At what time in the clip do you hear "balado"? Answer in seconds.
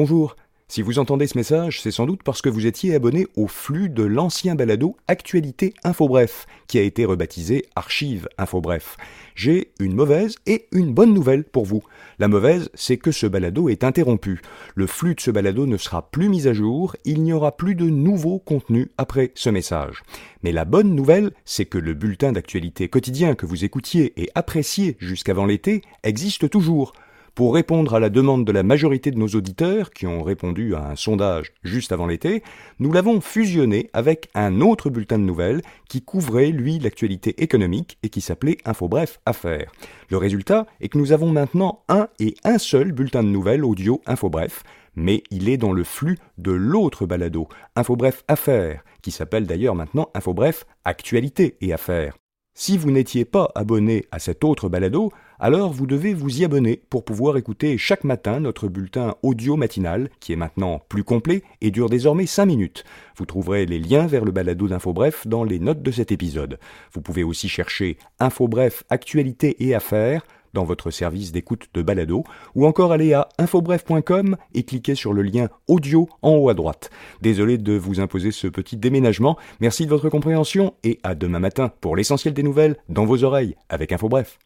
4.54-4.96, 13.26-13.68, 15.32-15.66, 47.06-47.46, 54.68-55.12, 64.32-64.66, 71.82-72.24